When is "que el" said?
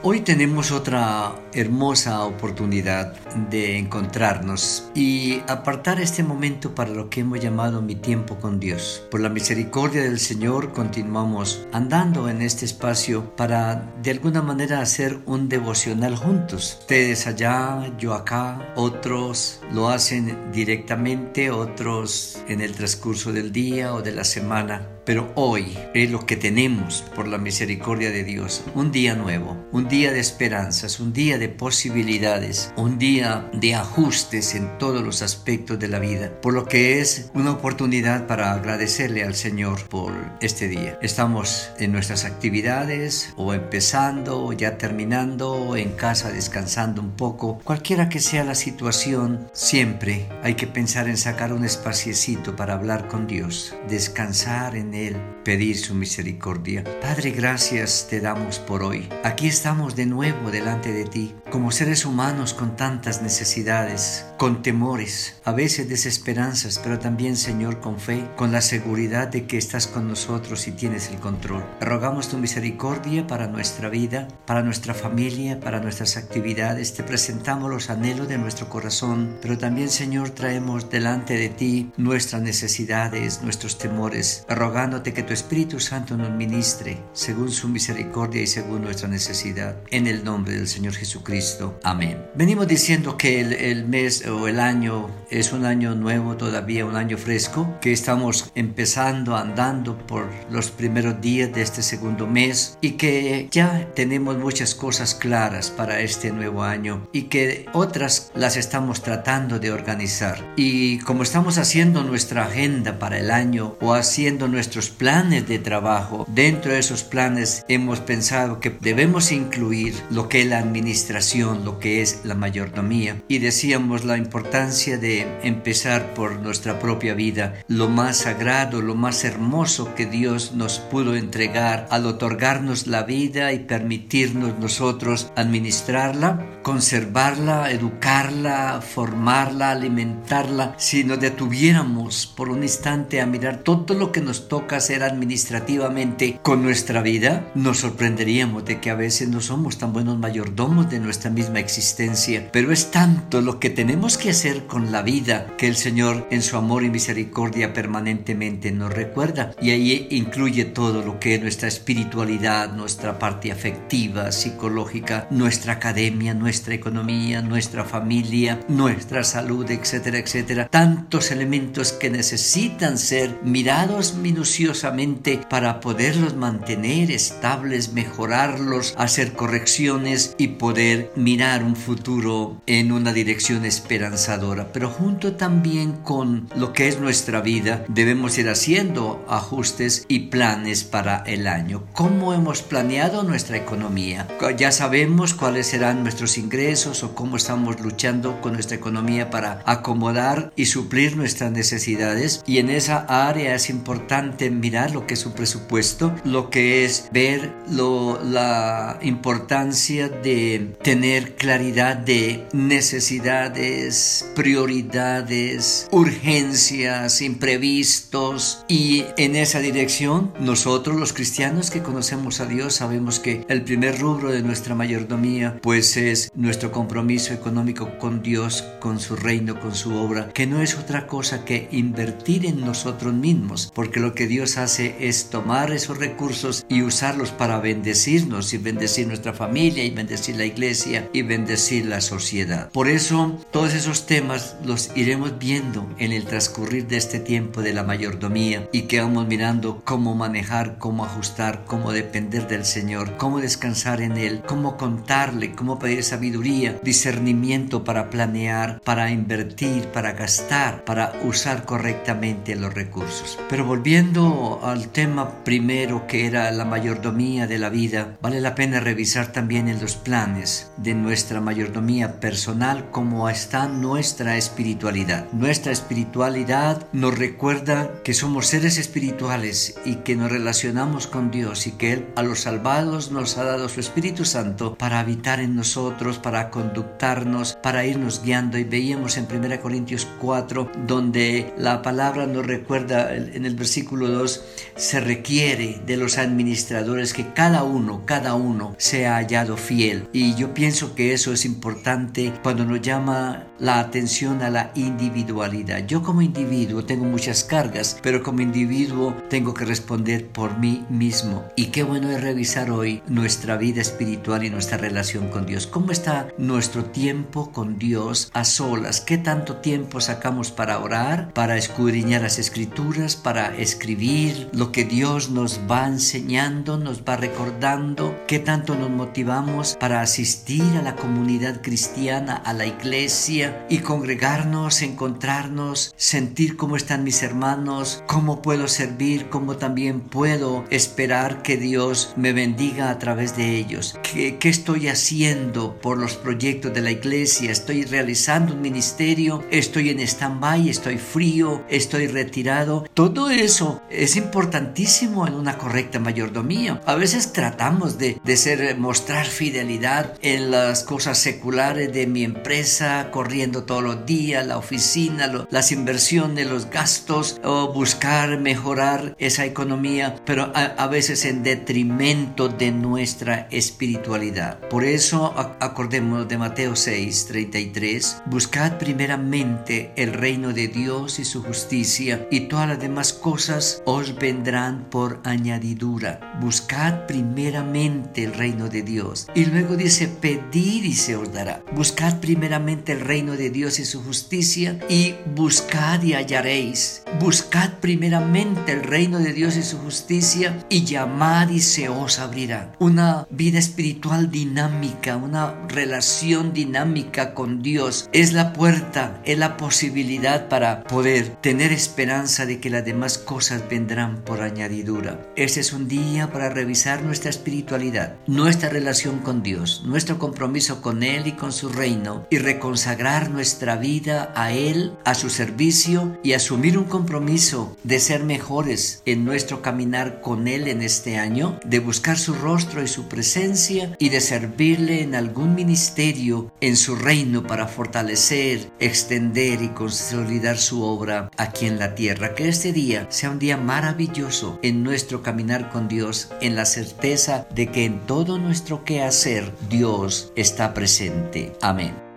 93.16-93.52, 155.58-155.76, 223.20-223.62